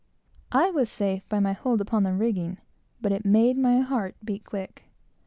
[0.51, 2.57] I was safe, by my hold upon the rigging,
[3.01, 4.85] but it made my heart beat quick.